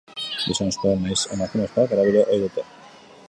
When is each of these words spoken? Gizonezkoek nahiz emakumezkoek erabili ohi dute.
Gizonezkoek 0.45 0.97
nahiz 1.03 1.19
emakumezkoek 1.37 1.95
erabili 1.99 2.25
ohi 2.27 2.43
dute. 2.47 2.67